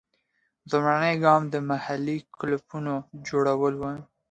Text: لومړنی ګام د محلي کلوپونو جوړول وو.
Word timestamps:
لومړنی 0.69 1.13
ګام 1.23 1.41
د 1.49 1.55
محلي 1.69 2.17
کلوپونو 2.39 2.93
جوړول 3.29 3.73
وو. 3.77 3.91